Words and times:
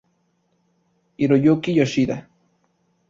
Hiroyuki 1.19 1.77
Yoshida 1.77 2.19